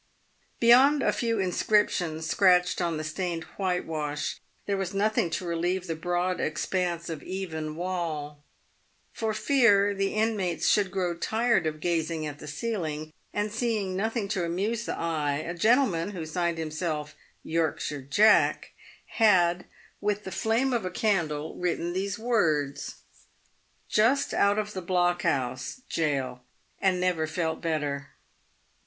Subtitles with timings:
[0.59, 5.95] Beyond a few inscriptions scratched on the stained whitewash, there was nothing to relieve the
[5.95, 8.43] broad expanse of even wall.
[9.15, 13.95] Por fear the inmates should grow tired of gazing at the ceiling, and see ing
[13.95, 17.13] nothing to amuse the eye, a gentleman, who signed himself
[17.43, 18.71] "Yorkshire Jack,"
[19.05, 19.65] had,
[19.99, 23.03] with the flame of a candle, written these words:"
[23.87, 26.39] Just out of the 'blockhouse' (gaol),
[26.81, 28.13] and never felt better."